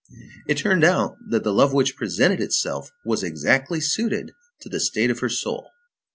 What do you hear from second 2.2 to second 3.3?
itself was